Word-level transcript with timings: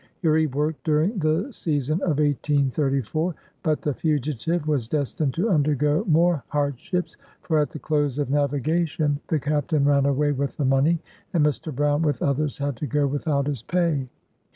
57 0.21 0.21
Here 0.31 0.37
he 0.39 0.47
worked 0.47 0.83
during 0.83 1.19
the 1.19 1.53
sea 1.53 1.79
son 1.79 2.01
of 2.01 2.17
1834. 2.17 3.35
But 3.61 3.83
the 3.83 3.93
fugitive 3.93 4.67
was 4.67 4.87
destined 4.87 5.35
to 5.35 5.51
undergo 5.51 6.05
more 6.07 6.43
hardships, 6.47 7.17
for 7.43 7.59
at 7.59 7.69
the 7.69 7.77
close 7.77 8.17
of 8.17 8.31
navigation, 8.31 9.19
the 9.27 9.37
captain 9.39 9.85
ran 9.85 10.07
away 10.07 10.31
with 10.31 10.57
the 10.57 10.65
money, 10.65 10.97
and 11.35 11.45
Mr. 11.45 11.71
Brown, 11.71 12.01
with 12.01 12.23
others, 12.23 12.57
had 12.57 12.77
to 12.77 12.87
go 12.87 13.05
without 13.05 13.45
his 13.45 13.61
pay. 13.61 14.09